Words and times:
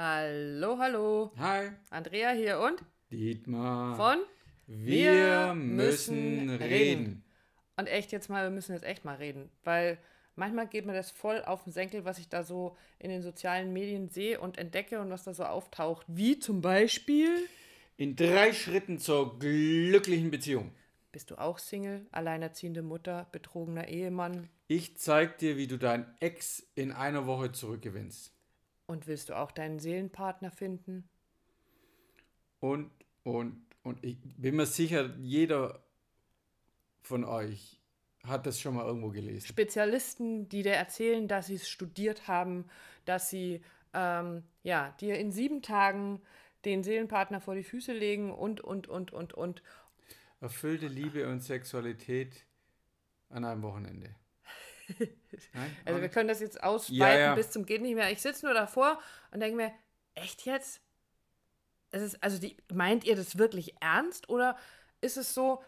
Hallo, 0.00 0.78
hallo. 0.78 1.32
Hi. 1.38 1.72
Andrea 1.90 2.30
hier 2.30 2.60
und 2.60 2.84
Dietmar. 3.10 3.96
von 3.96 4.18
Wir, 4.68 5.12
Wir 5.48 5.54
müssen 5.54 6.50
reden. 6.50 7.24
Und 7.76 7.88
echt 7.88 8.12
jetzt 8.12 8.30
mal, 8.30 8.44
wir 8.44 8.50
müssen 8.52 8.74
jetzt 8.74 8.84
echt 8.84 9.04
mal 9.04 9.16
reden, 9.16 9.50
weil 9.64 9.98
manchmal 10.36 10.68
geht 10.68 10.86
mir 10.86 10.92
das 10.92 11.10
voll 11.10 11.42
auf 11.42 11.64
den 11.64 11.72
Senkel, 11.72 12.04
was 12.04 12.20
ich 12.20 12.28
da 12.28 12.44
so 12.44 12.76
in 13.00 13.10
den 13.10 13.22
sozialen 13.22 13.72
Medien 13.72 14.08
sehe 14.08 14.38
und 14.38 14.56
entdecke 14.56 15.00
und 15.00 15.10
was 15.10 15.24
da 15.24 15.34
so 15.34 15.42
auftaucht. 15.42 16.06
Wie 16.06 16.38
zum 16.38 16.60
Beispiel, 16.60 17.48
In 17.96 18.14
drei 18.14 18.52
Schritten 18.52 19.00
zur 19.00 19.36
glücklichen 19.40 20.30
Beziehung. 20.30 20.70
bist 21.10 21.32
du 21.32 21.40
auch 21.40 21.58
Single, 21.58 22.06
alleinerziehende 22.12 22.82
Mutter, 22.82 23.26
betrogener 23.32 23.88
Ehemann 23.88 24.48
Ich 24.68 24.96
zeig 24.96 25.38
dir, 25.38 25.56
wie 25.56 25.66
du 25.66 25.76
deinen 25.76 26.06
Ex 26.20 26.64
in 26.76 26.92
einer 26.92 27.26
Woche 27.26 27.50
zurückgewinnst. 27.50 28.37
Und 28.88 29.06
willst 29.06 29.28
du 29.28 29.36
auch 29.36 29.52
deinen 29.52 29.78
Seelenpartner 29.78 30.50
finden? 30.50 31.08
Und, 32.58 32.90
und, 33.22 33.62
und 33.84 34.02
ich 34.04 34.18
bin 34.36 34.56
mir 34.56 34.66
sicher, 34.66 35.14
jeder 35.18 35.84
von 37.02 37.24
euch 37.24 37.80
hat 38.24 38.46
das 38.46 38.60
schon 38.60 38.74
mal 38.74 38.84
irgendwo 38.84 39.10
gelesen. 39.10 39.46
Spezialisten, 39.46 40.48
die 40.48 40.62
dir 40.62 40.72
erzählen, 40.72 41.28
dass 41.28 41.46
sie 41.46 41.54
es 41.54 41.68
studiert 41.68 42.26
haben, 42.26 42.64
dass 43.04 43.30
sie 43.30 43.62
ähm, 43.94 44.42
ja, 44.62 44.94
dir 45.00 45.18
in 45.18 45.30
sieben 45.32 45.62
Tagen 45.62 46.20
den 46.64 46.82
Seelenpartner 46.82 47.40
vor 47.40 47.54
die 47.54 47.62
Füße 47.62 47.92
legen 47.92 48.32
und, 48.32 48.60
und, 48.60 48.88
und, 48.88 49.12
und, 49.12 49.34
und. 49.34 49.62
Erfüllte 50.40 50.88
Liebe 50.88 51.28
und 51.28 51.40
Sexualität 51.40 52.44
an 53.28 53.44
einem 53.44 53.62
Wochenende. 53.62 54.14
Nein? 55.52 55.76
Also 55.84 56.00
wir 56.00 56.08
können 56.08 56.28
das 56.28 56.40
jetzt 56.40 56.62
ausweiten 56.62 56.96
Ja, 56.96 57.18
ja. 57.18 57.34
bis 57.34 57.50
zum 57.50 57.66
geht 57.66 57.82
nicht 57.82 57.94
mehr. 57.94 58.10
Ich 58.10 58.22
sitze 58.22 58.46
nur 58.46 58.54
davor 58.54 59.00
und 59.30 59.40
denke 59.40 59.56
mir, 59.56 59.72
echt 60.14 60.44
jetzt? 60.44 60.80
Es 61.90 62.02
ist, 62.02 62.22
also 62.22 62.38
die, 62.38 62.56
meint 62.72 63.04
ihr 63.04 63.16
das 63.16 63.38
wirklich 63.38 63.74
ernst 63.80 64.28
oder 64.28 64.56
ist 65.00 65.16
es 65.16 65.34
so, 65.34 65.62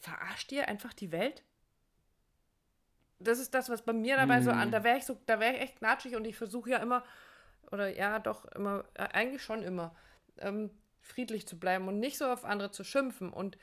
verarscht 0.00 0.52
ihr 0.52 0.68
einfach 0.68 0.92
die 0.92 1.12
Welt? 1.12 1.42
Das 3.18 3.38
ist 3.38 3.54
das, 3.54 3.68
was 3.68 3.82
bei 3.82 3.92
mir 3.92 4.16
dabei 4.16 4.42
so 4.42 4.52
Hm. 4.52 4.58
an, 4.58 4.70
da 4.70 4.84
wäre 4.84 4.98
ich 4.98 5.04
so, 5.06 5.18
da 5.26 5.40
wäre 5.40 5.54
ich 5.54 5.60
echt 5.62 5.78
knatschig 5.78 6.16
und 6.16 6.26
ich 6.26 6.36
versuche 6.36 6.70
ja 6.70 6.78
immer, 6.78 7.02
oder 7.72 7.88
ja, 7.88 8.18
doch 8.18 8.44
immer, 8.46 8.84
äh, 8.94 9.08
eigentlich 9.12 9.42
schon 9.42 9.62
immer, 9.62 9.96
ähm, 10.38 10.70
friedlich 11.00 11.46
zu 11.46 11.58
bleiben 11.58 11.88
und 11.88 11.98
nicht 11.98 12.18
so 12.18 12.26
auf 12.26 12.44
andere 12.44 12.70
zu 12.70 12.84
schimpfen. 12.84 13.32
Und 13.32 13.56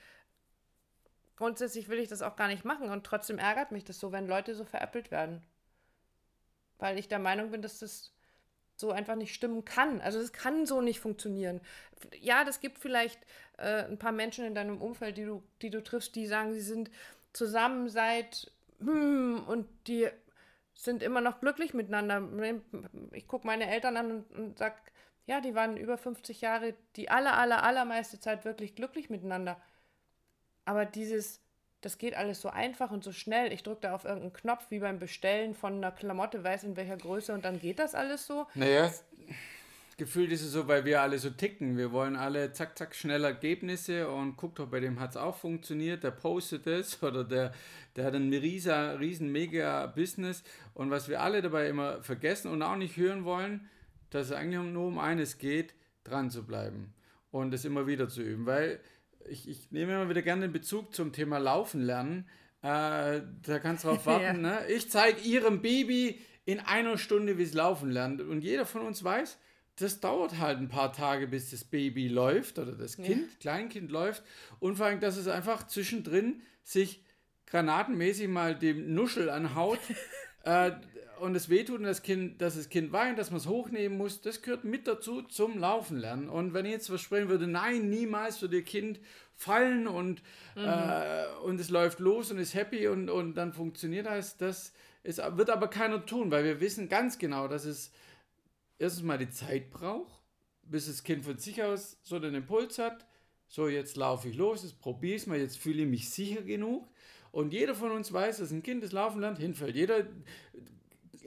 grundsätzlich 1.36 1.90
will 1.90 2.00
ich 2.00 2.08
das 2.08 2.22
auch 2.22 2.36
gar 2.36 2.48
nicht 2.48 2.66
machen 2.66 2.90
und 2.90 3.06
trotzdem 3.06 3.40
ärgert 3.40 3.72
mich 3.72 3.84
das 3.84 4.00
so, 4.00 4.12
wenn 4.12 4.28
Leute 4.28 4.56
so 4.56 4.66
veräppelt 4.66 5.12
werden. 5.12 5.42
Weil 6.80 6.98
ich 6.98 7.08
der 7.08 7.20
Meinung 7.20 7.52
bin, 7.52 7.62
dass 7.62 7.80
das 7.80 8.14
so 8.76 8.92
einfach 8.92 9.16
nicht 9.16 9.34
stimmen 9.34 9.66
kann. 9.66 10.02
Also 10.02 10.20
es 10.20 10.34
kann 10.34 10.66
so 10.66 10.82
nicht 10.82 11.00
funktionieren. 11.00 11.62
Ja, 12.20 12.44
das 12.44 12.60
gibt 12.60 12.80
vielleicht 12.80 13.20
äh, 13.58 13.84
ein 13.86 14.00
paar 14.00 14.12
Menschen 14.12 14.46
in 14.46 14.56
deinem 14.56 14.82
Umfeld, 14.82 15.18
die 15.18 15.26
du, 15.26 15.44
die 15.62 15.70
du 15.70 15.82
triffst, 15.84 16.16
die 16.16 16.28
sagen, 16.28 16.54
sie 16.54 16.62
sind 16.62 16.90
zusammen 17.34 17.90
seit 17.90 18.52
hm, 18.80 19.44
und 19.48 19.68
die 19.88 20.10
sind 20.74 21.04
immer 21.04 21.22
noch 21.22 21.40
glücklich 21.40 21.74
miteinander. 21.74 22.22
Ich 23.12 23.28
gucke 23.28 23.48
meine 23.48 23.70
Eltern 23.70 23.98
an 23.98 24.12
und, 24.12 24.32
und 24.32 24.58
sag, 24.58 24.76
ja, 25.26 25.40
die 25.40 25.56
waren 25.56 25.78
über 25.78 25.98
50 25.98 26.42
Jahre 26.42 26.74
die 26.96 27.10
aller, 27.10 27.38
aller, 27.38 27.64
allermeiste 27.64 28.20
Zeit 28.20 28.44
wirklich 28.44 28.76
glücklich 28.76 29.10
miteinander. 29.10 29.62
Aber 30.66 30.86
dieses, 30.86 31.42
das 31.82 31.98
geht 31.98 32.16
alles 32.16 32.42
so 32.42 32.50
einfach 32.50 32.92
und 32.92 33.04
so 33.04 33.12
schnell. 33.12 33.52
Ich 33.52 33.64
drücke 33.64 33.82
da 33.82 33.96
auf 33.96 34.06
irgendeinen 34.06 34.34
Knopf, 34.34 34.66
wie 34.70 34.80
beim 34.80 35.00
Bestellen 35.00 35.54
von 35.54 35.74
einer 35.74 35.92
Klamotte, 35.92 36.44
weiß 36.44 36.64
in 36.64 36.76
welcher 36.76 36.98
Größe 36.98 37.34
und 37.34 37.46
dann 37.46 37.60
geht 37.60 37.80
das 37.80 37.96
alles 37.96 38.26
so. 38.26 38.48
Naja, 38.56 38.92
gefühlt 39.98 40.32
ist 40.32 40.42
es 40.42 40.52
so, 40.52 40.68
weil 40.68 40.86
wir 40.86 41.02
alle 41.02 41.20
so 41.20 41.30
ticken. 41.30 41.78
Wir 41.78 41.92
wollen 41.92 42.16
alle 42.16 42.52
zack, 42.54 42.78
zack, 42.78 42.96
schnell 42.96 43.24
Ergebnisse 43.24 44.10
und 44.10 44.38
guckt 44.38 44.60
doch, 44.60 44.68
bei 44.68 44.80
dem 44.80 45.00
hat 45.00 45.12
es 45.12 45.18
auch 45.18 45.36
funktioniert, 45.36 46.04
der 46.04 46.12
postet 46.12 46.68
es 46.68 47.02
oder 47.04 47.24
der, 47.24 47.54
der 47.96 48.06
hat 48.06 48.16
ein 48.16 48.34
riesen, 48.34 48.98
riesen 48.98 49.32
mega 49.32 49.86
Business. 49.88 50.44
Und 50.74 50.90
was 50.90 51.10
wir 51.10 51.22
alle 51.22 51.42
dabei 51.42 51.68
immer 51.68 52.02
vergessen 52.02 52.50
und 52.50 52.62
auch 52.62 52.76
nicht 52.76 52.98
hören 52.98 53.26
wollen, 53.26 53.70
dass 54.10 54.28
es 54.28 54.32
eigentlich 54.32 54.62
nur 54.62 54.88
um 54.88 55.00
eines 55.00 55.38
geht, 55.38 55.74
dran 56.04 56.30
zu 56.30 56.46
bleiben 56.46 56.94
und 57.32 57.54
es 57.54 57.66
immer 57.66 57.88
wieder 57.88 58.08
zu 58.10 58.22
üben. 58.22 58.46
Weil 58.46 58.80
ich, 59.28 59.48
ich 59.48 59.72
nehme 59.72 59.94
immer 59.94 60.10
wieder 60.10 60.22
gerne 60.22 60.42
den 60.44 60.54
Bezug 60.54 60.94
zum 60.94 61.12
Thema 61.12 61.38
Laufen 61.38 61.82
lernen. 61.82 62.28
Äh, 62.62 63.22
da 63.42 63.60
kannst 63.62 63.84
du 63.84 63.90
drauf 63.90 64.06
warten. 64.06 64.24
Ja. 64.24 64.34
ne? 64.34 64.68
Ich 64.68 64.90
zeige 64.90 65.22
ihrem 65.22 65.62
Baby 65.62 66.20
in 66.46 66.60
einer 66.60 66.98
Stunde, 66.98 67.38
wie 67.38 67.44
es 67.44 67.54
laufen 67.54 67.92
lernt. 67.92 68.22
Und 68.22 68.42
jeder 68.42 68.66
von 68.66 68.82
uns 68.82 69.04
weiß, 69.04 69.38
das 69.78 70.00
dauert 70.00 70.40
halt 70.40 70.60
ein 70.60 70.70
paar 70.70 70.94
Tage, 70.94 71.28
bis 71.28 71.52
das 71.52 71.64
Baby 71.64 72.08
läuft 72.08 72.60
oder 72.60 72.74
das 72.74 72.98
Kind, 72.98 73.40
Kleinkind 73.40 73.92
läuft. 73.92 74.24
Und 74.60 74.76
vor 74.76 74.86
allem, 74.86 75.00
dass 75.00 75.18
es 75.18 75.28
einfach 75.28 75.68
zwischendrin 75.68 76.42
sich 76.64 77.04
granatenmäßig 77.48 78.28
mal 78.28 78.58
dem 78.58 78.94
Nuschel 78.94 79.30
anhaut 79.30 79.80
äh, 80.44 80.72
und 81.20 81.36
es 81.36 81.50
wehtut 81.50 81.80
und 81.80 81.86
das 81.86 82.02
Kind, 82.02 82.42
dass 82.42 82.56
das 82.56 82.70
Kind 82.70 82.92
weint, 82.92 83.18
dass 83.18 83.32
man 83.32 83.40
es 83.40 83.48
hochnehmen 83.48 83.98
muss, 83.98 84.22
das 84.22 84.42
gehört 84.42 84.66
mit 84.66 84.88
dazu 84.88 85.22
zum 85.22 85.58
Laufen 85.58 85.98
lernen. 85.98 86.28
Und 86.30 86.54
wenn 86.54 86.66
ich 86.66 86.72
jetzt 86.72 86.88
versprechen 86.88 87.30
würde, 87.30 87.48
nein, 87.48 87.90
niemals 87.90 88.42
wird 88.42 88.54
ihr 88.54 88.64
Kind 88.64 89.00
fallen 89.36 89.88
und, 89.88 90.22
äh, 90.56 91.26
und 91.44 91.60
es 91.60 91.70
läuft 91.70 92.00
los 92.00 92.32
und 92.32 92.40
ist 92.40 92.54
happy 92.54 92.88
und, 92.88 93.10
und 93.10 93.36
dann 93.36 93.54
funktioniert 93.54 94.06
das, 94.06 94.38
das 94.38 94.74
ist, 95.04 95.22
wird 95.38 95.50
aber 95.50 95.70
keiner 95.70 96.06
tun, 96.06 96.32
weil 96.32 96.44
wir 96.44 96.60
wissen 96.60 96.90
ganz 96.90 97.18
genau, 97.18 97.48
dass 97.48 97.66
es 97.66 97.92
erstens 98.78 99.04
mal 99.04 99.18
die 99.18 99.30
Zeit 99.30 99.70
braucht, 99.72 100.22
bis 100.64 100.88
das 100.88 101.04
Kind 101.04 101.24
von 101.24 101.38
sich 101.38 101.64
aus 101.64 101.98
so 102.04 102.20
den 102.20 102.36
Impuls 102.36 102.80
hat, 102.80 103.06
so 103.48 103.68
jetzt 103.68 103.98
laufe 103.98 104.30
ich 104.30 104.36
los, 104.36 104.64
jetzt 104.64 104.80
probiere 104.80 105.16
ich 105.16 105.22
es 105.24 105.28
mal, 105.28 105.38
jetzt 105.38 105.58
fühle 105.58 105.84
ich 105.84 105.90
mich 105.90 106.10
sicher 106.10 106.42
genug. 106.42 106.88
Und 107.34 107.52
jeder 107.52 107.74
von 107.74 107.92
uns 107.92 108.14
weiß, 108.14 108.38
dass 108.38 108.52
ein 108.52 108.62
Kind 108.62 108.84
das 108.84 108.92
Laufen 108.92 109.20
lernt, 109.20 109.40
hinfällt. 109.40 109.76
Jeder 109.76 110.06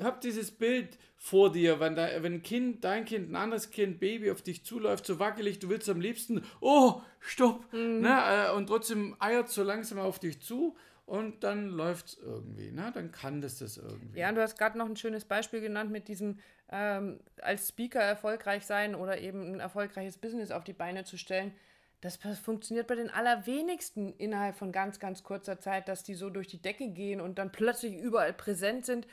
hab 0.00 0.20
dieses 0.20 0.52
Bild 0.52 0.96
vor 1.16 1.50
dir, 1.50 1.80
wenn, 1.80 1.96
da, 1.96 2.22
wenn 2.22 2.34
ein 2.34 2.42
Kind, 2.42 2.84
dein 2.84 3.04
Kind, 3.04 3.30
ein 3.32 3.34
anderes 3.34 3.70
Kind, 3.70 3.98
Baby 3.98 4.30
auf 4.30 4.40
dich 4.40 4.64
zuläuft, 4.64 5.04
so 5.04 5.18
wackelig, 5.18 5.58
du 5.58 5.68
willst 5.68 5.88
am 5.88 6.00
liebsten, 6.00 6.44
oh, 6.60 7.00
stopp, 7.18 7.72
ne, 7.72 8.48
äh, 8.48 8.52
und 8.54 8.68
trotzdem 8.68 9.16
eiert 9.18 9.48
so 9.48 9.64
langsam 9.64 9.98
auf 9.98 10.20
dich 10.20 10.40
zu 10.40 10.76
und 11.06 11.42
dann 11.42 11.70
läuft 11.70 12.06
es 12.06 12.18
irgendwie, 12.22 12.70
ne, 12.70 12.92
dann 12.94 13.10
kann 13.10 13.40
das 13.40 13.58
das 13.58 13.76
irgendwie. 13.76 14.20
Ja, 14.20 14.28
und 14.28 14.36
du 14.36 14.42
hast 14.42 14.56
gerade 14.56 14.78
noch 14.78 14.86
ein 14.86 14.96
schönes 14.96 15.24
Beispiel 15.24 15.60
genannt 15.60 15.90
mit 15.90 16.06
diesem 16.06 16.38
ähm, 16.70 17.18
als 17.42 17.68
Speaker 17.68 18.00
erfolgreich 18.00 18.64
sein 18.64 18.94
oder 18.94 19.18
eben 19.18 19.54
ein 19.54 19.60
erfolgreiches 19.60 20.18
Business 20.18 20.52
auf 20.52 20.62
die 20.62 20.72
Beine 20.72 21.02
zu 21.02 21.16
stellen. 21.18 21.52
Das 22.00 22.16
funktioniert 22.16 22.86
bei 22.86 22.94
den 22.94 23.10
allerwenigsten 23.10 24.12
innerhalb 24.12 24.56
von 24.56 24.70
ganz, 24.70 25.00
ganz 25.00 25.22
kurzer 25.22 25.58
Zeit, 25.58 25.88
dass 25.88 26.04
die 26.04 26.14
so 26.14 26.30
durch 26.30 26.46
die 26.46 26.60
Decke 26.60 26.88
gehen 26.88 27.20
und 27.20 27.38
dann 27.38 27.52
plötzlich 27.52 27.96
überall 27.96 28.32
präsent 28.32 28.84
sind. 28.84 29.06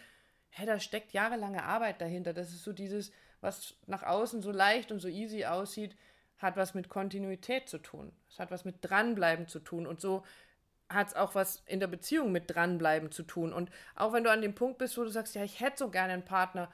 Hä, 0.49 0.65
da 0.65 0.79
steckt 0.79 1.13
jahrelange 1.13 1.63
Arbeit 1.63 2.01
dahinter. 2.01 2.33
Das 2.33 2.49
ist 2.49 2.63
so 2.63 2.73
dieses, 2.73 3.11
was 3.41 3.75
nach 3.87 4.03
außen 4.03 4.41
so 4.41 4.51
leicht 4.51 4.91
und 4.91 4.99
so 4.99 5.07
easy 5.07 5.45
aussieht, 5.45 5.95
hat 6.37 6.57
was 6.57 6.73
mit 6.73 6.89
Kontinuität 6.89 7.69
zu 7.69 7.77
tun. 7.77 8.11
Es 8.29 8.39
hat 8.39 8.51
was 8.51 8.65
mit 8.65 8.77
Dranbleiben 8.81 9.47
zu 9.47 9.59
tun. 9.59 9.87
Und 9.87 10.01
so 10.01 10.23
hat 10.89 11.07
es 11.07 11.15
auch 11.15 11.35
was 11.35 11.63
in 11.65 11.79
der 11.79 11.87
Beziehung 11.87 12.31
mit 12.31 12.53
dranbleiben 12.53 13.11
zu 13.11 13.23
tun. 13.23 13.53
Und 13.53 13.71
auch 13.95 14.13
wenn 14.13 14.23
du 14.23 14.31
an 14.31 14.41
dem 14.41 14.55
Punkt 14.55 14.77
bist, 14.77 14.97
wo 14.97 15.03
du 15.03 15.09
sagst, 15.09 15.35
ja, 15.35 15.43
ich 15.43 15.59
hätte 15.59 15.77
so 15.77 15.89
gerne 15.89 16.13
einen 16.13 16.25
Partner, 16.25 16.71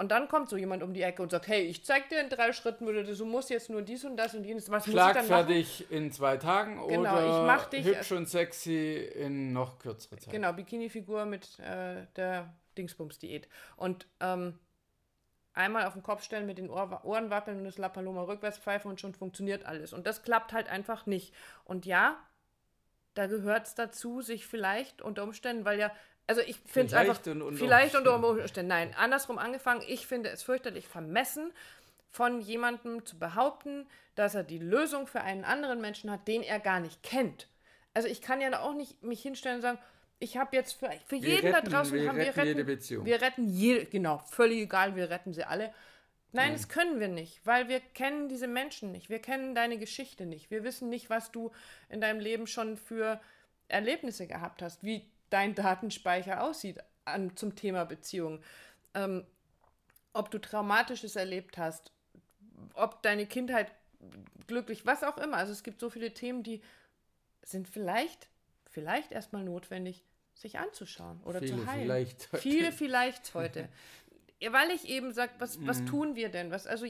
und 0.00 0.08
dann 0.08 0.28
kommt 0.28 0.48
so 0.48 0.56
jemand 0.56 0.82
um 0.82 0.94
die 0.94 1.02
Ecke 1.02 1.22
und 1.22 1.30
sagt, 1.30 1.46
hey, 1.46 1.60
ich 1.60 1.84
zeig 1.84 2.08
dir 2.08 2.20
in 2.20 2.30
drei 2.30 2.52
Schritten, 2.54 2.86
du 2.86 3.24
musst 3.26 3.50
jetzt 3.50 3.68
nur 3.68 3.82
dies 3.82 4.04
und 4.04 4.16
das 4.16 4.34
und 4.34 4.44
jenes. 4.44 4.70
Was 4.70 4.86
muss 4.86 4.94
ich 4.94 5.00
dann 5.00 5.14
machen? 5.14 5.26
Schlagfertig 5.26 5.90
in 5.90 6.10
zwei 6.10 6.38
Tagen 6.38 6.80
Genau, 6.88 7.12
oder 7.12 7.26
ich 7.26 7.46
mach 7.46 7.66
dich- 7.66 7.84
hübsch 7.84 8.10
und 8.12 8.26
sexy 8.26 8.96
in 8.96 9.52
noch 9.52 9.78
kürzere 9.78 10.16
Zeit. 10.18 10.32
Genau, 10.32 10.54
Bikini-Figur 10.54 11.26
mit 11.26 11.58
äh, 11.58 12.06
der 12.16 12.52
Dingsbums-Diät. 12.78 13.46
Und 13.76 14.06
ähm, 14.20 14.58
einmal 15.52 15.84
auf 15.86 15.92
den 15.92 16.02
Kopf 16.02 16.22
stellen, 16.22 16.46
mit 16.46 16.56
den 16.56 16.70
Ohr 16.70 17.04
Ohren 17.04 17.28
wackeln 17.28 17.58
und 17.58 17.64
das 17.64 17.76
La 17.76 17.90
Paloma 17.90 18.22
rückwärts 18.22 18.56
pfeifen 18.58 18.90
und 18.90 19.00
schon 19.00 19.12
funktioniert 19.14 19.66
alles. 19.66 19.92
Und 19.92 20.06
das 20.06 20.22
klappt 20.22 20.54
halt 20.54 20.68
einfach 20.70 21.04
nicht. 21.04 21.34
Und 21.64 21.84
ja, 21.84 22.16
da 23.12 23.26
gehört 23.26 23.66
es 23.66 23.74
dazu, 23.74 24.22
sich 24.22 24.46
vielleicht 24.46 25.02
unter 25.02 25.24
Umständen, 25.24 25.64
weil 25.66 25.78
ja, 25.78 25.92
also 26.30 26.42
ich 26.42 26.56
finde 26.64 26.86
es 26.86 26.94
einfach, 26.94 27.26
und 27.26 27.42
unter 27.42 27.58
vielleicht 27.58 27.96
unter 27.96 28.14
Umständen. 28.24 28.68
Nein, 28.68 28.94
andersrum 28.96 29.36
angefangen, 29.36 29.82
ich 29.88 30.06
finde 30.06 30.30
es 30.30 30.44
fürchterlich 30.44 30.86
vermessen, 30.86 31.52
von 32.12 32.40
jemandem 32.40 33.04
zu 33.04 33.18
behaupten, 33.18 33.88
dass 34.14 34.36
er 34.36 34.44
die 34.44 34.58
Lösung 34.58 35.08
für 35.08 35.22
einen 35.22 35.44
anderen 35.44 35.80
Menschen 35.80 36.08
hat, 36.08 36.28
den 36.28 36.44
er 36.44 36.60
gar 36.60 36.78
nicht 36.78 37.02
kennt. 37.02 37.48
Also 37.94 38.06
ich 38.06 38.22
kann 38.22 38.40
ja 38.40 38.60
auch 38.60 38.74
nicht 38.74 39.02
mich 39.02 39.20
hinstellen 39.22 39.56
und 39.56 39.62
sagen, 39.62 39.78
ich 40.20 40.36
habe 40.36 40.54
jetzt 40.54 40.74
für, 40.74 40.88
für 41.04 41.16
jeden 41.16 41.52
retten- 41.52 41.52
da 41.52 41.60
draußen, 41.62 41.94
wir 41.94 42.08
haben 42.08 42.16
wir 42.16 42.26
retten 42.26 42.38
retten, 42.38 42.48
jede 42.58 42.64
Beziehung. 42.64 43.04
wir 43.04 43.20
retten 43.20 43.48
jede, 43.48 43.86
genau, 43.86 44.18
völlig 44.30 44.60
egal, 44.60 44.94
wir 44.94 45.10
retten 45.10 45.32
sie 45.32 45.42
alle. 45.42 45.74
Nein, 46.30 46.52
das 46.52 46.68
können 46.68 47.00
wir 47.00 47.08
nicht, 47.08 47.44
weil 47.44 47.66
wir 47.66 47.80
kennen 47.80 48.28
diese 48.28 48.46
Menschen 48.46 48.92
nicht. 48.92 49.10
Wir 49.10 49.18
kennen 49.18 49.56
deine 49.56 49.78
Geschichte 49.78 50.26
nicht. 50.26 50.48
Wir 50.52 50.62
wissen 50.62 50.88
nicht, 50.88 51.10
was 51.10 51.32
du 51.32 51.50
in 51.88 52.00
deinem 52.00 52.20
Leben 52.20 52.46
schon 52.46 52.76
für 52.76 53.20
Erlebnisse 53.66 54.28
gehabt 54.28 54.62
hast, 54.62 54.84
wie 54.84 55.10
dein 55.30 55.54
Datenspeicher 55.54 56.42
aussieht 56.42 56.78
an, 57.04 57.36
zum 57.36 57.56
Thema 57.56 57.84
Beziehung. 57.84 58.42
Ähm, 58.94 59.24
ob 60.12 60.30
du 60.30 60.38
Traumatisches 60.38 61.16
erlebt 61.16 61.56
hast, 61.56 61.92
ob 62.74 63.02
deine 63.02 63.26
Kindheit 63.26 63.72
glücklich, 64.46 64.86
was 64.86 65.04
auch 65.04 65.18
immer. 65.18 65.36
Also 65.36 65.52
es 65.52 65.62
gibt 65.62 65.80
so 65.80 65.90
viele 65.90 66.12
Themen, 66.12 66.42
die 66.42 66.62
sind 67.42 67.68
vielleicht, 67.68 68.28
vielleicht 68.66 69.12
erstmal 69.12 69.44
notwendig, 69.44 70.04
sich 70.34 70.58
anzuschauen 70.58 71.20
oder 71.24 71.40
viele 71.40 71.56
zu 71.56 71.66
heilen. 71.66 71.82
Vielleicht 71.82 72.32
heute. 72.32 72.42
Viele 72.42 72.72
vielleicht 72.72 73.34
heute. 73.34 73.68
Weil 74.50 74.70
ich 74.70 74.88
eben 74.88 75.12
sage, 75.12 75.32
was, 75.38 75.64
was 75.66 75.80
mhm. 75.82 75.86
tun 75.86 76.16
wir 76.16 76.30
denn? 76.30 76.50
Was, 76.50 76.66
also, 76.66 76.86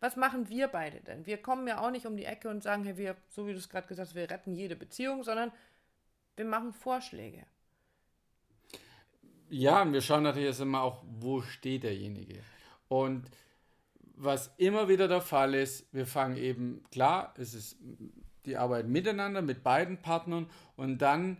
was 0.00 0.16
machen 0.16 0.50
wir 0.50 0.68
beide 0.68 1.00
denn? 1.00 1.24
Wir 1.24 1.38
kommen 1.38 1.66
ja 1.66 1.80
auch 1.80 1.90
nicht 1.90 2.04
um 2.04 2.16
die 2.16 2.26
Ecke 2.26 2.50
und 2.50 2.62
sagen, 2.62 2.84
hey, 2.84 2.98
wir, 2.98 3.16
so 3.28 3.46
wie 3.46 3.52
du 3.52 3.58
es 3.58 3.70
gerade 3.70 3.86
gesagt 3.86 4.08
hast, 4.10 4.14
wir 4.14 4.30
retten 4.30 4.54
jede 4.54 4.76
Beziehung, 4.76 5.24
sondern 5.24 5.50
wir 6.38 6.44
machen 6.44 6.72
Vorschläge. 6.72 7.44
Ja, 9.50 9.82
und 9.82 9.92
wir 9.92 10.00
schauen 10.00 10.22
natürlich 10.22 10.46
erst 10.46 10.60
einmal 10.60 10.82
auch, 10.82 11.02
wo 11.20 11.42
steht 11.42 11.82
derjenige. 11.82 12.40
Und 12.86 13.28
was 14.14 14.52
immer 14.56 14.88
wieder 14.88 15.08
der 15.08 15.20
Fall 15.20 15.54
ist, 15.54 15.92
wir 15.92 16.06
fangen 16.06 16.36
eben, 16.36 16.82
klar, 16.90 17.34
es 17.38 17.54
ist 17.54 17.78
die 18.46 18.56
Arbeit 18.56 18.86
miteinander, 18.88 19.42
mit 19.42 19.62
beiden 19.62 20.00
Partnern 20.00 20.48
und 20.76 20.98
dann 20.98 21.38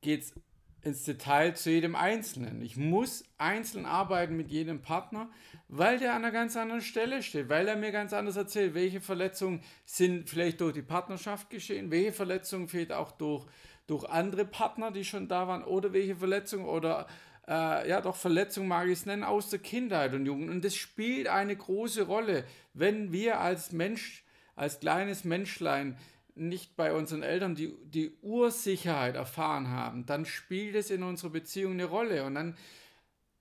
geht 0.00 0.22
es 0.22 0.34
ins 0.82 1.04
Detail 1.04 1.54
zu 1.54 1.70
jedem 1.70 1.94
Einzelnen. 1.94 2.62
Ich 2.62 2.76
muss 2.76 3.24
einzeln 3.36 3.84
arbeiten 3.84 4.36
mit 4.36 4.50
jedem 4.50 4.80
Partner, 4.80 5.30
weil 5.68 5.98
der 5.98 6.14
an 6.14 6.24
einer 6.24 6.32
ganz 6.32 6.56
anderen 6.56 6.80
Stelle 6.80 7.22
steht, 7.22 7.48
weil 7.48 7.68
er 7.68 7.76
mir 7.76 7.92
ganz 7.92 8.12
anders 8.12 8.36
erzählt, 8.36 8.74
welche 8.74 9.00
Verletzungen 9.00 9.62
sind 9.84 10.30
vielleicht 10.30 10.60
durch 10.60 10.72
die 10.72 10.82
Partnerschaft 10.82 11.50
geschehen, 11.50 11.90
welche 11.90 12.12
Verletzungen 12.12 12.68
vielleicht 12.68 12.92
auch 12.92 13.12
durch, 13.12 13.46
durch 13.90 14.08
andere 14.08 14.44
Partner, 14.44 14.92
die 14.92 15.04
schon 15.04 15.26
da 15.26 15.48
waren, 15.48 15.64
oder 15.64 15.92
welche 15.92 16.14
Verletzungen 16.14 16.66
oder 16.66 17.08
äh, 17.48 17.88
ja 17.88 18.00
doch 18.00 18.14
Verletzung 18.14 18.68
mag 18.68 18.86
ich 18.86 19.00
es 19.00 19.06
nennen, 19.06 19.24
aus 19.24 19.50
der 19.50 19.58
Kindheit 19.58 20.14
und 20.14 20.24
Jugend. 20.26 20.48
Und 20.48 20.64
das 20.64 20.76
spielt 20.76 21.26
eine 21.26 21.56
große 21.56 22.02
Rolle, 22.02 22.44
wenn 22.72 23.10
wir 23.10 23.40
als 23.40 23.72
Mensch, 23.72 24.24
als 24.54 24.78
kleines 24.78 25.24
Menschlein 25.24 25.98
nicht 26.36 26.76
bei 26.76 26.94
unseren 26.94 27.24
Eltern 27.24 27.56
die, 27.56 27.74
die 27.82 28.12
Ursicherheit 28.22 29.16
erfahren 29.16 29.68
haben, 29.68 30.06
dann 30.06 30.24
spielt 30.24 30.76
es 30.76 30.90
in 30.90 31.02
unserer 31.02 31.30
Beziehung 31.30 31.72
eine 31.72 31.86
Rolle 31.86 32.24
und 32.24 32.36
dann 32.36 32.56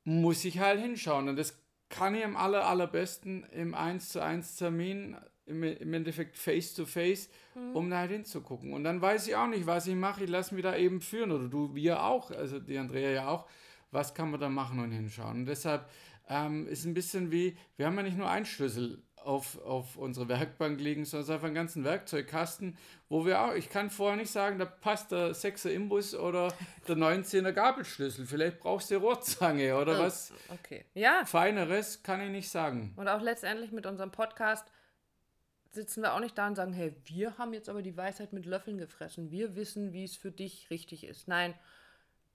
muss 0.04 0.44
ich 0.44 0.60
halt 0.60 0.82
hinschauen. 0.82 1.30
Und 1.30 1.36
das 1.38 1.56
kann 1.90 2.16
ich 2.16 2.26
am 2.26 2.36
aller, 2.36 2.66
allerbesten 2.66 3.44
im 3.52 3.76
1 3.76 4.10
zu 4.10 4.24
1 4.24 4.56
Termin, 4.56 5.16
im, 5.50 5.64
im 5.64 5.94
Endeffekt 5.94 6.38
face 6.38 6.74
to 6.74 6.86
face, 6.86 7.30
mhm. 7.56 7.76
um 7.76 7.90
da 7.90 7.98
halt 7.98 8.12
hinzugucken. 8.12 8.74
Und 8.74 8.84
dann 8.84 9.02
weiß 9.02 9.28
ich 9.28 9.36
auch 9.36 9.48
nicht, 9.48 9.66
was 9.66 9.88
ich 9.88 9.96
mache, 9.96 10.24
ich 10.24 10.30
lasse 10.30 10.56
mich 10.56 10.64
da 10.64 10.76
eben 10.76 11.02
führen 11.02 11.32
oder 11.32 11.48
du, 11.48 11.76
wir 11.76 12.04
auch, 12.04 12.32
also 12.32 12.60
die 12.60 12.78
Andrea 12.78 13.10
ja 13.10 13.28
auch 13.28 13.46
was 13.92 14.14
kann 14.14 14.32
man 14.32 14.40
da 14.40 14.50
machen 14.50 14.80
und 14.80 14.92
hinschauen. 14.92 15.42
Und 15.42 15.46
deshalb 15.46 15.90
ähm, 16.28 16.68
ist 16.68 16.86
ein 16.86 16.94
bisschen 16.94 17.32
wie, 17.32 17.58
wir 17.78 17.88
haben 17.88 17.98
ja 17.98 18.04
nicht 18.04 18.18
nur 18.18 18.30
einen 18.30 18.46
Schlüssel 18.46 19.02
auf, 19.18 19.62
auf 19.64 19.98
unsere 19.98 20.30
Werkbank 20.30 20.80
liegen, 20.80 21.04
sondern 21.04 21.24
es 21.24 21.30
ist 21.30 21.34
einfach 21.34 21.48
einen 21.48 21.56
ganzen 21.56 21.84
Werkzeugkasten, 21.84 22.78
wo 23.10 23.26
wir 23.26 23.42
auch, 23.42 23.54
ich 23.54 23.70
kann 23.70 23.90
vorher 23.90 24.16
nicht 24.16 24.32
sagen, 24.32 24.60
da 24.60 24.66
passt 24.66 25.12
der 25.12 25.36
6er 25.36 25.70
Imbus 25.70 26.16
oder 26.16 26.54
der 26.88 26.96
19er 26.96 27.52
Gabelschlüssel. 27.52 28.26
Vielleicht 28.26 28.60
brauchst 28.60 28.92
du 28.92 28.96
eine 28.96 29.04
Rohrzange 29.04 29.76
oder 29.76 30.00
oh, 30.00 30.04
was 30.04 30.34
okay. 30.50 30.86
ja. 30.94 31.26
Feineres, 31.26 32.02
kann 32.02 32.22
ich 32.22 32.30
nicht 32.30 32.50
sagen. 32.50 32.94
Und 32.96 33.08
auch 33.08 33.22
letztendlich 33.22 33.72
mit 33.72 33.86
unserem 33.86 34.12
Podcast 34.12 34.66
sitzen 35.72 36.02
wir 36.02 36.14
auch 36.14 36.20
nicht 36.20 36.38
da 36.38 36.48
und 36.48 36.56
sagen, 36.56 36.74
hey, 36.74 36.96
wir 37.06 37.38
haben 37.38 37.54
jetzt 37.54 37.70
aber 37.70 37.82
die 37.82 37.96
Weisheit 37.96 38.34
mit 38.34 38.46
Löffeln 38.46 38.78
gefressen. 38.78 39.32
Wir 39.32 39.56
wissen, 39.56 39.94
wie 39.94 40.04
es 40.04 40.16
für 40.16 40.32
dich 40.32 40.70
richtig 40.70 41.04
ist. 41.04 41.28
Nein, 41.28 41.54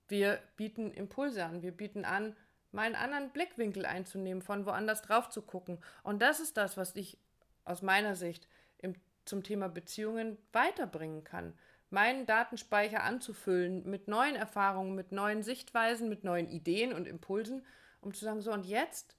wir 0.09 0.39
bieten 0.57 0.91
Impulse 0.93 1.45
an, 1.45 1.63
wir 1.63 1.73
bieten 1.73 2.05
an, 2.05 2.37
mal 2.73 2.87
einen 2.87 2.95
anderen 2.95 3.31
Blickwinkel 3.31 3.87
einzunehmen, 3.87 4.43
von 4.43 4.67
woanders 4.67 5.03
drauf 5.03 5.31
zu 5.31 5.43
gucken. 5.43 5.79
Und 6.03 6.21
das 6.23 6.41
ist 6.41 6.57
das, 6.57 6.77
was 6.77 6.95
ich 6.97 7.19
aus 7.65 7.83
meiner 7.83 8.15
Sicht 8.15 8.49
im, 8.79 8.95
zum 9.25 9.43
Thema 9.43 9.69
Beziehungen 9.69 10.37
weiterbringen 10.53 11.25
kann. 11.25 11.55
Meinen 11.91 12.27
Datenspeicher 12.27 13.03
anzufüllen 13.03 13.89
mit 13.89 14.09
neuen 14.09 14.37
Erfahrungen, 14.37 14.95
mit 14.95 15.13
neuen 15.13 15.43
Sichtweisen, 15.43 16.09
mit 16.09 16.25
neuen 16.25 16.49
Ideen 16.49 16.93
und 16.93 17.07
Impulsen, 17.07 17.65
um 18.01 18.13
zu 18.13 18.25
sagen, 18.25 18.41
so 18.41 18.53
und 18.53 18.67
jetzt 18.67 19.17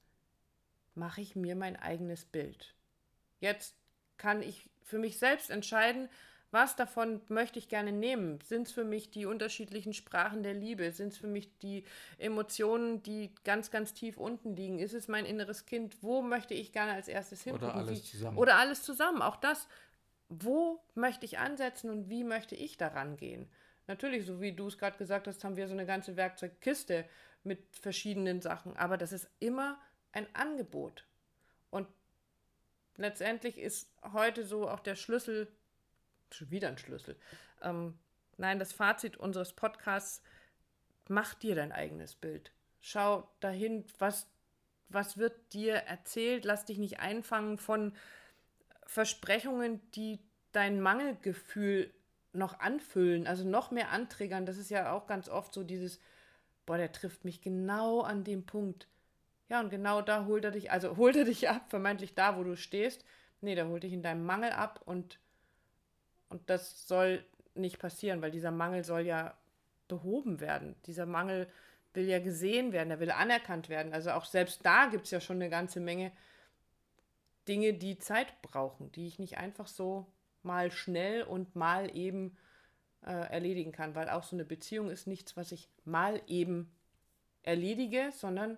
mache 0.94 1.21
ich 1.21 1.35
mir 1.35 1.56
mein 1.56 1.75
eigenes 1.75 2.25
Bild. 2.25 2.75
Jetzt 3.39 3.75
kann 4.17 4.41
ich 4.41 4.69
für 4.83 5.00
mich 5.00 5.17
selbst 5.17 5.50
entscheiden, 5.50 6.09
was 6.51 6.77
davon 6.77 7.19
möchte 7.27 7.59
ich 7.59 7.67
gerne 7.67 7.91
nehmen? 7.91 8.39
Sind 8.41 8.67
es 8.67 8.73
für 8.73 8.85
mich 8.85 9.12
die 9.12 9.25
unterschiedlichen 9.25 9.94
Sprachen 9.94 10.41
der 10.41 10.53
Liebe? 10.53 10.91
Sind 10.94 11.12
es 11.12 11.17
für 11.17 11.27
mich 11.27 11.57
die 11.59 11.83
Emotionen, 12.17 13.03
die 13.03 13.35
ganz, 13.44 13.71
ganz 13.71 13.94
tief 13.94 14.15
unten 14.17 14.56
liegen? 14.56 14.79
Ist 14.79 14.94
es 14.94 15.09
mein 15.09 15.25
inneres 15.25 15.65
Kind? 15.65 16.01
Wo 16.01 16.21
möchte 16.21 16.53
ich 16.53 16.71
gerne 16.71 16.94
als 16.94 17.09
erstes 17.09 17.44
hingucken? 17.44 17.67
Oder 17.67 17.75
alles 17.75 18.09
zusammen. 18.09 18.38
Oder 18.38 18.56
alles 18.56 18.83
zusammen. 18.83 19.21
Auch 19.21 19.35
das. 19.35 19.67
Wo 20.29 20.81
möchte 20.94 21.25
ich 21.25 21.39
ansetzen 21.39 21.89
und 21.89 22.09
wie 22.09 22.23
möchte 22.23 22.56
ich 22.56 22.77
daran 22.77 23.18
gehen? 23.18 23.50
Natürlich, 23.88 24.25
so 24.25 24.39
wie 24.39 24.53
du 24.53 24.68
es 24.68 24.77
gerade 24.77 24.97
gesagt 24.97 25.27
hast, 25.27 25.44
haben 25.44 25.57
wir 25.57 25.68
so 25.68 25.73
eine 25.73 25.85
ganze 25.85 26.15
Werkzeugkiste 26.15 27.06
mit 27.44 27.59
verschiedenen 27.75 28.41
Sachen. 28.41 28.77
Aber 28.77 28.97
das 28.97 29.11
ist 29.11 29.27
immer 29.39 29.77
ein 30.13 30.25
Angebot. 30.33 31.06
Und 31.69 31.88
letztendlich 32.97 33.57
ist 33.57 33.89
heute 34.13 34.45
so 34.45 34.69
auch 34.69 34.80
der 34.80 34.95
Schlüssel 34.95 35.47
Schon 36.31 36.51
wieder 36.51 36.68
ein 36.68 36.77
Schlüssel. 36.77 37.15
Ähm, 37.62 37.97
nein, 38.38 38.59
das 38.59 38.74
Fazit 38.74 39.18
unseres 39.18 39.53
Podcasts, 39.53 40.21
mach 41.07 41.33
dir 41.33 41.56
dein 41.56 41.71
eigenes 41.71 42.15
Bild. 42.15 42.51
Schau 42.81 43.30
dahin, 43.39 43.86
was, 44.00 44.27
was 44.89 45.18
wird 45.18 45.53
dir 45.53 45.75
erzählt. 45.75 46.45
Lass 46.45 46.65
dich 46.65 46.77
nicht 46.77 47.00
einfangen 47.00 47.57
von 47.57 47.94
Versprechungen, 48.86 49.80
die 49.92 50.19
dein 50.51 50.81
Mangelgefühl 50.81 51.94
noch 52.33 52.59
anfüllen, 52.59 53.27
also 53.27 53.47
noch 53.47 53.71
mehr 53.71 53.92
anträgern. 53.92 54.45
Das 54.45 54.57
ist 54.57 54.69
ja 54.69 54.92
auch 54.92 55.07
ganz 55.07 55.30
oft 55.30 55.53
so 55.53 55.63
dieses, 55.63 56.00
boah, 56.65 56.77
der 56.77 56.92
trifft 56.92 57.24
mich 57.24 57.42
genau 57.42 58.01
an 58.01 58.24
dem 58.24 58.45
Punkt. 58.45 58.88
Ja, 59.50 59.59
und 59.59 59.69
genau 59.69 60.01
da 60.01 60.25
holt 60.25 60.44
er 60.44 60.51
dich, 60.51 60.71
also 60.71 60.97
holt 60.97 61.15
er 61.15 61.25
dich 61.25 61.50
ab, 61.50 61.69
vermeintlich 61.69 62.15
da, 62.15 62.38
wo 62.38 62.44
du 62.44 62.56
stehst. 62.56 63.06
Nee, 63.42 63.56
der 63.56 63.68
holt 63.68 63.83
dich 63.83 63.94
in 63.94 64.01
deinem 64.01 64.25
Mangel 64.25 64.51
ab 64.51 64.81
und 64.86 65.19
und 66.30 66.50
das 66.50 66.88
soll 66.88 67.24
nicht 67.53 67.80
passieren, 67.80 68.21
weil 68.21 68.31
dieser 68.31 68.51
Mangel 68.51 68.83
soll 68.83 69.01
ja 69.01 69.38
behoben 69.88 70.39
werden. 70.39 70.75
Dieser 70.86 71.06
Mangel 71.06 71.47
will 71.94 72.07
ja 72.07 72.19
gesehen 72.19 72.74
werden, 72.74 72.92
er 72.92 73.00
will 73.00 73.12
anerkannt 73.12 73.69
werden. 73.69 73.94
Also 73.94 74.12
auch 74.12 74.25
selbst 74.25 74.65
da 74.65 74.88
gibt 74.88 75.06
es 75.06 75.12
ja 75.12 75.21
schon 75.21 75.38
eine 75.38 75.50
ganze 75.50 75.80
Menge 75.80 76.12
Dinge, 77.47 77.74
die 77.74 77.97
Zeit 77.99 78.42
brauchen, 78.42 78.92
die 78.92 79.07
ich 79.07 79.19
nicht 79.19 79.37
einfach 79.37 79.68
so 79.68 80.07
mal 80.42 80.71
schnell 80.71 81.23
und 81.23 81.56
mal 81.56 81.95
eben 81.95 82.35
äh, 83.06 83.11
erledigen 83.11 83.71
kann, 83.71 83.95
weil 83.95 84.09
auch 84.09 84.23
so 84.23 84.35
eine 84.35 84.45
Beziehung 84.45 84.90
ist 84.90 85.07
nichts, 85.07 85.37
was 85.37 85.52
ich 85.52 85.69
mal 85.85 86.21
eben 86.28 86.71
erledige, 87.44 88.09
sondern 88.11 88.57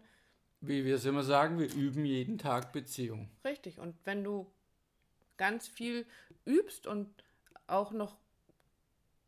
wie 0.62 0.86
wir 0.86 0.96
es 0.96 1.06
immer 1.06 1.24
sagen, 1.24 1.60
wir 1.60 1.74
üben 1.74 2.06
jeden 2.06 2.38
Tag 2.38 2.72
Beziehung. 2.74 3.30
Richtig. 3.44 3.80
Und 3.80 3.96
wenn 4.06 4.24
du 4.24 4.52
ganz 5.38 5.68
viel 5.68 6.06
übst 6.46 6.88
und 6.88 7.24
auch 7.68 7.92
noch 7.92 8.18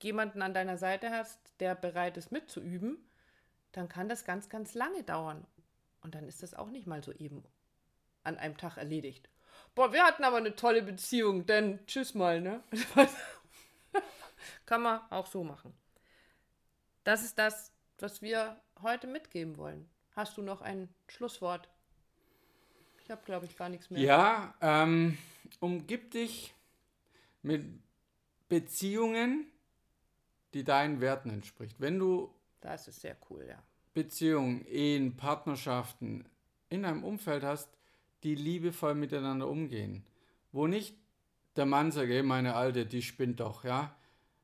jemanden 0.01 0.41
an 0.41 0.53
deiner 0.53 0.77
Seite 0.77 1.11
hast, 1.11 1.39
der 1.59 1.75
bereit 1.75 2.17
ist 2.17 2.31
mitzuüben, 2.31 2.97
dann 3.71 3.89
kann 3.89 4.09
das 4.09 4.25
ganz, 4.25 4.49
ganz 4.49 4.73
lange 4.73 5.03
dauern. 5.03 5.45
Und 6.01 6.15
dann 6.15 6.27
ist 6.27 6.41
das 6.41 6.53
auch 6.53 6.69
nicht 6.69 6.87
mal 6.87 7.03
so 7.03 7.11
eben 7.11 7.43
an 8.23 8.37
einem 8.37 8.57
Tag 8.57 8.77
erledigt. 8.77 9.29
Boah, 9.75 9.93
wir 9.93 10.03
hatten 10.03 10.23
aber 10.23 10.37
eine 10.37 10.55
tolle 10.55 10.81
Beziehung, 10.81 11.45
denn 11.45 11.85
tschüss 11.85 12.13
mal, 12.13 12.41
ne? 12.41 12.63
kann 14.65 14.81
man 14.81 15.01
auch 15.09 15.27
so 15.27 15.43
machen. 15.43 15.73
Das 17.03 17.23
ist 17.23 17.37
das, 17.37 17.71
was 17.97 18.21
wir 18.21 18.59
heute 18.81 19.07
mitgeben 19.07 19.57
wollen. 19.57 19.89
Hast 20.19 20.35
du 20.35 20.41
noch 20.41 20.59
ein 20.59 20.89
Schlusswort? 21.07 21.69
Ich 23.01 23.09
habe, 23.09 23.21
glaube 23.23 23.45
ich, 23.45 23.55
gar 23.55 23.69
nichts 23.69 23.89
mehr. 23.89 24.01
Ja, 24.01 24.53
ähm, 24.59 25.17
umgib 25.61 26.11
dich 26.11 26.53
mit 27.41 27.65
Beziehungen, 28.49 29.45
die 30.53 30.65
deinen 30.65 30.99
Werten 30.99 31.29
entspricht. 31.29 31.79
Wenn 31.79 31.99
du 31.99 32.33
das 32.59 32.89
ist 32.89 32.99
sehr 32.99 33.15
cool, 33.29 33.45
ja. 33.47 33.63
Beziehungen, 33.93 34.65
Ehen, 34.65 35.15
Partnerschaften 35.15 36.25
in 36.67 36.83
einem 36.83 37.05
Umfeld 37.05 37.45
hast, 37.45 37.69
die 38.23 38.35
liebevoll 38.35 38.95
miteinander 38.95 39.47
umgehen, 39.47 40.05
wo 40.51 40.67
nicht 40.67 40.97
der 41.55 41.65
Mann 41.65 41.93
sagt, 41.93 42.09
hey, 42.09 42.23
meine 42.23 42.55
Alte, 42.55 42.85
die 42.85 43.03
spinnt 43.03 43.39
doch, 43.39 43.63
ja, 43.63 43.95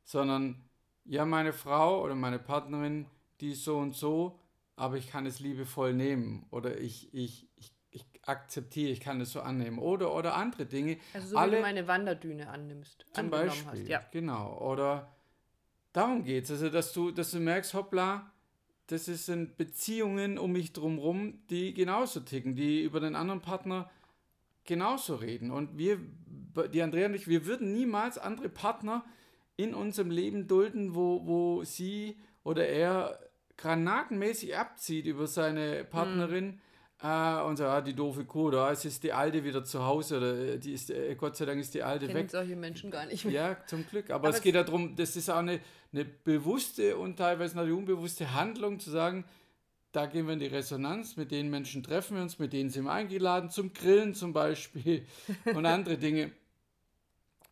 sondern 0.05 0.63
ja, 1.03 1.25
meine 1.25 1.51
Frau 1.51 2.01
oder 2.01 2.15
meine 2.15 2.39
Partnerin, 2.39 3.07
die 3.41 3.53
so 3.53 3.77
und 3.77 3.93
so, 3.93 4.39
aber 4.75 4.97
ich 4.97 5.09
kann 5.09 5.25
es 5.25 5.39
liebevoll 5.39 5.93
nehmen 5.93 6.45
oder 6.51 6.77
ich, 6.79 7.13
ich, 7.13 7.47
ich 7.55 7.75
ich 7.95 8.05
akzeptiere, 8.23 8.91
ich 8.91 8.99
kann 8.99 9.21
es 9.21 9.31
so 9.31 9.39
annehmen. 9.39 9.79
Oder, 9.79 10.13
oder 10.13 10.35
andere 10.35 10.65
Dinge. 10.65 10.97
Also 11.13 11.29
so 11.29 11.37
Alle, 11.37 11.53
wie 11.53 11.55
du 11.55 11.61
meine 11.61 11.87
Wanderdüne 11.87 12.49
annimmst. 12.49 13.05
Zum 13.13 13.29
Beispiel, 13.29 13.71
hast. 13.71 13.87
Ja. 13.87 14.03
genau. 14.11 14.57
Oder 14.59 15.15
darum 15.93 16.23
geht 16.25 16.43
es. 16.43 16.51
Also, 16.51 16.69
dass 16.69 16.91
du, 16.91 17.11
dass 17.11 17.31
du 17.31 17.39
merkst, 17.39 17.73
hoppla, 17.73 18.31
das 18.87 19.05
sind 19.05 19.57
Beziehungen 19.57 20.37
um 20.37 20.51
mich 20.51 20.73
drumherum, 20.73 21.39
die 21.49 21.73
genauso 21.73 22.19
ticken, 22.19 22.55
die 22.55 22.83
über 22.83 22.99
den 22.99 23.15
anderen 23.15 23.41
Partner 23.41 23.89
genauso 24.65 25.15
reden. 25.15 25.51
Und 25.51 25.77
wir, 25.77 25.99
die 26.73 26.81
Andrea 26.81 27.07
und 27.07 27.15
ich, 27.15 27.27
wir 27.27 27.45
würden 27.45 27.73
niemals 27.73 28.17
andere 28.17 28.49
Partner 28.49 29.05
in 29.55 29.73
unserem 29.73 30.11
Leben 30.11 30.47
dulden, 30.47 30.95
wo, 30.95 31.25
wo 31.25 31.63
sie 31.63 32.17
oder 32.43 32.67
er 32.67 33.17
granatenmäßig 33.57 34.57
abzieht 34.57 35.05
über 35.05 35.27
seine 35.27 35.83
Partnerin. 35.83 36.45
Mhm. 36.45 36.59
Äh, 37.03 37.41
und 37.41 37.57
sagt, 37.57 37.69
ah, 37.69 37.81
die 37.81 37.93
doofe 37.93 38.23
Kuh, 38.23 38.51
da 38.51 38.71
ist 38.71 38.85
jetzt 38.85 39.03
die 39.03 39.11
Alte 39.11 39.43
wieder 39.43 39.65
zu 39.65 39.85
Hause 39.85 40.17
oder 40.17 40.37
äh, 40.37 40.57
die 40.57 40.71
ist, 40.71 40.89
äh, 40.89 41.13
Gott 41.15 41.35
sei 41.35 41.45
Dank 41.45 41.59
ist 41.59 41.73
die 41.73 41.83
Alte 41.83 42.07
Kennen 42.07 42.19
weg. 42.19 42.31
solche 42.31 42.55
Menschen 42.55 42.89
gar 42.89 43.05
nicht 43.05 43.25
mehr. 43.25 43.33
Ja, 43.33 43.57
zum 43.67 43.85
Glück. 43.85 44.09
Aber, 44.09 44.29
Aber 44.29 44.37
es 44.37 44.41
geht 44.41 44.55
darum, 44.55 44.95
das 44.95 45.17
ist 45.17 45.29
auch 45.29 45.37
eine, 45.37 45.59
eine 45.91 46.05
bewusste 46.05 46.95
und 46.95 47.17
teilweise 47.17 47.59
eine 47.59 47.75
unbewusste 47.75 48.33
Handlung, 48.33 48.79
zu 48.79 48.91
sagen, 48.91 49.25
da 49.91 50.05
gehen 50.05 50.25
wir 50.25 50.33
in 50.33 50.39
die 50.39 50.47
Resonanz, 50.47 51.17
mit 51.17 51.31
den 51.31 51.49
Menschen 51.49 51.83
treffen 51.83 52.15
wir 52.15 52.23
uns, 52.23 52.39
mit 52.39 52.53
denen 52.53 52.69
sind 52.69 52.85
wir 52.85 52.91
eingeladen, 52.91 53.49
zum 53.49 53.73
Grillen 53.73 54.13
zum 54.13 54.31
Beispiel 54.31 55.05
und 55.53 55.65
andere 55.65 55.97
Dinge, 55.97 56.31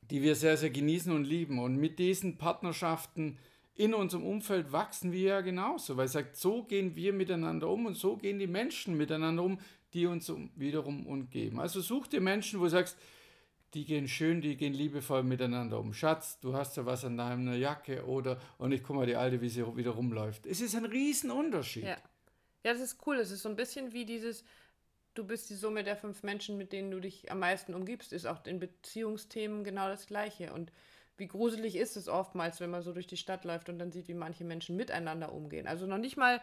die 0.10 0.22
wir 0.22 0.36
sehr, 0.36 0.56
sehr 0.56 0.70
genießen 0.70 1.12
und 1.14 1.26
lieben. 1.26 1.60
Und 1.60 1.76
mit 1.76 2.00
diesen 2.00 2.38
Partnerschaften 2.38 3.38
in 3.76 3.94
unserem 3.94 4.26
Umfeld 4.26 4.72
wachsen 4.72 5.12
wir 5.12 5.22
ja 5.22 5.42
genauso, 5.42 5.98
weil 5.98 6.06
es 6.06 6.12
sagt, 6.12 6.36
so 6.36 6.64
gehen 6.64 6.96
wir 6.96 7.12
miteinander 7.14 7.70
um 7.70 7.88
und 7.88 7.96
so 7.96 8.18
gehen 8.18 8.40
die 8.40 8.48
Menschen 8.48 8.96
miteinander 8.96 9.44
um, 9.44 9.60
die 9.94 10.06
uns 10.06 10.32
wiederum 10.56 11.08
umgeben. 11.08 11.60
Also 11.60 11.82
such 11.82 12.08
dir 12.08 12.22
Menschen, 12.22 12.60
wo 12.60 12.66
du 12.66 12.70
sagst, 12.70 12.98
die 13.74 13.86
gehen 13.86 14.08
schön, 14.08 14.42
die 14.42 14.56
gehen 14.56 14.74
liebevoll 14.74 15.24
miteinander 15.24 15.80
um. 15.80 15.94
Schatz, 15.94 16.40
du 16.40 16.54
hast 16.54 16.78
ja 16.78 16.86
was 16.86 17.06
an 17.06 17.18
deiner 17.18 17.56
Jacke 17.56 18.06
oder 18.06 18.40
und 18.60 18.72
ich 18.72 18.84
guck 18.84 18.96
mal 18.96 19.08
die 19.08 19.16
alte, 19.16 19.42
wie 19.42 19.50
sie 19.50 19.66
wieder 19.76 19.92
rumläuft. 19.92 20.46
Es 20.46 20.62
ist 20.62 20.76
ein 20.76 20.86
Riesenunterschied. 20.86 21.84
Ja. 21.84 21.98
ja, 22.64 22.74
das 22.74 22.80
ist 22.80 23.00
cool. 23.08 23.18
Es 23.18 23.32
ist 23.32 23.42
so 23.42 23.50
ein 23.50 23.56
bisschen 23.56 23.92
wie 23.92 24.06
dieses, 24.06 24.44
du 25.16 25.26
bist 25.26 25.50
die 25.50 25.56
Summe 25.56 25.84
der 25.84 25.96
fünf 25.96 26.22
Menschen, 26.22 26.58
mit 26.58 26.72
denen 26.72 26.92
du 26.92 27.00
dich 27.00 27.32
am 27.32 27.40
meisten 27.40 27.74
umgibst, 27.74 28.14
ist 28.14 28.28
auch 28.28 28.46
in 28.46 28.60
Beziehungsthemen 28.60 29.64
genau 29.64 29.88
das 29.88 30.06
Gleiche. 30.06 30.54
Und 30.54 30.72
wie 31.18 31.28
gruselig 31.28 31.76
ist 31.76 31.96
es 31.96 32.08
oftmals, 32.08 32.60
wenn 32.60 32.72
man 32.72 32.82
so 32.82 32.94
durch 32.94 33.08
die 33.08 33.18
Stadt 33.18 33.46
läuft 33.46 33.70
und 33.70 33.80
dann 33.80 33.92
sieht, 33.92 34.08
wie 34.08 34.14
manche 34.14 34.44
Menschen 34.44 34.76
miteinander 34.76 35.32
umgehen. 35.32 35.68
Also 35.68 35.86
noch 35.86 35.98
nicht 35.98 36.18
mal 36.18 36.42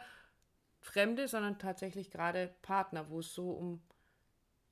Fremde, 0.80 1.28
sondern 1.28 1.58
tatsächlich 1.58 2.10
gerade 2.10 2.54
Partner, 2.62 3.10
wo 3.10 3.20
es 3.20 3.34
so 3.34 3.50
um, 3.50 3.82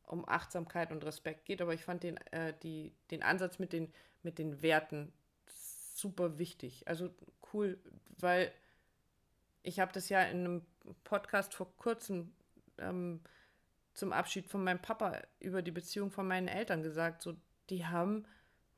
um 0.05 0.27
Achtsamkeit 0.29 0.93
und 0.93 1.05
Respekt 1.05 1.45
geht. 1.45 1.61
Aber 1.61 1.75
ich 1.75 1.85
fand 1.85 2.03
den, 2.03 2.17
äh, 2.33 2.55
die, 2.63 2.93
den 3.11 3.23
Ansatz 3.23 3.59
mit 3.59 3.73
den, 3.73 3.93
mit 4.23 4.39
den 4.39 4.63
Werten 4.63 5.13
super 5.47 6.39
wichtig. 6.39 6.87
Also 6.87 7.11
cool, 7.53 7.79
weil 8.19 8.53
ich 9.63 9.81
habe 9.81 9.93
das 9.93 10.09
ja 10.09 10.23
in 10.23 10.39
einem 10.39 10.63
Podcast 11.05 11.55
vor 11.55 11.77
kurzem 11.77 12.33
ähm, 12.79 13.21
zum 13.95 14.13
Abschied 14.13 14.47
von 14.47 14.63
meinem 14.63 14.81
Papa 14.81 15.21
über 15.41 15.61
die 15.61 15.73
Beziehung 15.73 16.11
von 16.11 16.27
meinen 16.27 16.49
Eltern 16.49 16.83
gesagt. 16.83 17.21
So, 17.21 17.37
die 17.69 17.85
haben 17.85 18.25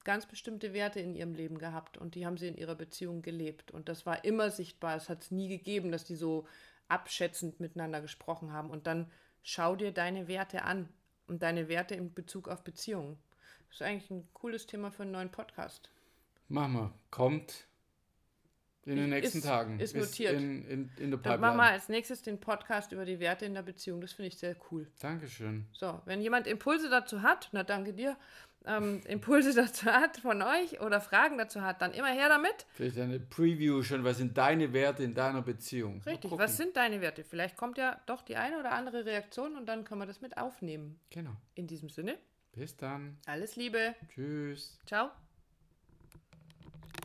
ganz 0.04 0.26
bestimmte 0.26 0.72
Werte 0.72 1.00
in 1.00 1.14
ihrem 1.14 1.34
Leben 1.34 1.58
gehabt 1.58 1.98
und 1.98 2.14
die 2.14 2.26
haben 2.26 2.36
sie 2.36 2.48
in 2.48 2.56
ihrer 2.56 2.74
Beziehung 2.74 3.22
gelebt. 3.22 3.70
Und 3.70 3.88
das 3.88 4.06
war 4.06 4.24
immer 4.24 4.50
sichtbar. 4.50 4.96
Es 4.96 5.08
hat 5.08 5.22
es 5.22 5.30
nie 5.30 5.48
gegeben, 5.48 5.92
dass 5.92 6.04
die 6.04 6.16
so 6.16 6.46
abschätzend 6.88 7.60
miteinander 7.60 8.00
gesprochen 8.00 8.52
haben. 8.52 8.70
Und 8.70 8.86
dann 8.86 9.10
schau 9.42 9.76
dir 9.76 9.92
deine 9.92 10.28
Werte 10.28 10.62
an 10.64 10.88
und 11.26 11.42
deine 11.42 11.68
Werte 11.68 11.94
in 11.94 12.12
Bezug 12.12 12.48
auf 12.48 12.64
Beziehungen. 12.64 13.18
Das 13.68 13.76
ist 13.76 13.82
eigentlich 13.82 14.10
ein 14.10 14.28
cooles 14.32 14.66
Thema 14.66 14.90
für 14.90 15.02
einen 15.02 15.12
neuen 15.12 15.30
Podcast. 15.30 15.90
Mama, 16.48 16.92
kommt 17.10 17.68
in 18.86 18.96
den 18.96 19.10
nächsten 19.10 19.38
ist, 19.38 19.44
Tagen. 19.44 19.78
Ist 19.78 19.94
notiert. 19.94 20.34
In, 20.34 20.64
in, 20.66 20.90
in 20.96 21.10
der 21.10 21.20
Dann 21.20 21.40
machen 21.40 21.58
wir 21.58 21.64
als 21.64 21.88
nächstes 21.88 22.22
den 22.22 22.40
Podcast 22.40 22.92
über 22.92 23.04
die 23.04 23.20
Werte 23.20 23.44
in 23.44 23.54
der 23.54 23.62
Beziehung. 23.62 24.00
Das 24.00 24.12
finde 24.12 24.28
ich 24.28 24.38
sehr 24.38 24.56
cool. 24.70 24.86
Dankeschön. 25.00 25.66
So, 25.72 26.00
wenn 26.06 26.20
jemand 26.20 26.46
Impulse 26.46 26.88
dazu 26.88 27.22
hat, 27.22 27.50
na 27.52 27.62
danke 27.62 27.92
dir, 27.92 28.16
ähm, 28.66 29.00
Impulse 29.06 29.54
dazu 29.54 29.86
hat 29.86 30.18
von 30.18 30.42
euch 30.42 30.80
oder 30.80 31.00
Fragen 31.00 31.38
dazu 31.38 31.62
hat, 31.62 31.82
dann 31.82 31.92
immer 31.92 32.12
her 32.12 32.28
damit. 32.28 32.66
Vielleicht 32.72 32.98
eine 32.98 33.20
Preview 33.20 33.82
schon, 33.82 34.04
was 34.04 34.18
sind 34.18 34.36
deine 34.36 34.72
Werte 34.72 35.02
in 35.02 35.14
deiner 35.14 35.42
Beziehung? 35.42 36.02
Richtig, 36.04 36.30
was 36.32 36.56
sind 36.56 36.76
deine 36.76 37.00
Werte? 37.00 37.24
Vielleicht 37.24 37.56
kommt 37.56 37.78
ja 37.78 38.00
doch 38.06 38.22
die 38.22 38.36
eine 38.36 38.58
oder 38.58 38.72
andere 38.72 39.04
Reaktion 39.04 39.56
und 39.56 39.66
dann 39.66 39.84
können 39.84 40.00
wir 40.00 40.06
das 40.06 40.20
mit 40.20 40.36
aufnehmen. 40.36 40.98
Genau. 41.10 41.36
In 41.54 41.66
diesem 41.66 41.88
Sinne. 41.88 42.18
Bis 42.52 42.76
dann. 42.76 43.18
Alles 43.26 43.56
Liebe. 43.56 43.94
Tschüss. 44.12 44.78
Ciao. 44.86 45.10